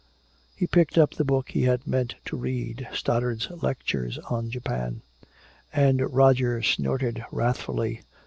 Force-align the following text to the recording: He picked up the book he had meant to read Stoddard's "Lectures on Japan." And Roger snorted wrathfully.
He 0.55 0.65
picked 0.65 0.97
up 0.97 1.13
the 1.13 1.23
book 1.23 1.51
he 1.51 1.61
had 1.65 1.85
meant 1.85 2.15
to 2.25 2.35
read 2.35 2.87
Stoddard's 2.91 3.51
"Lectures 3.51 4.17
on 4.31 4.49
Japan." 4.49 5.03
And 5.71 6.01
Roger 6.11 6.63
snorted 6.63 7.23
wrathfully. 7.31 8.01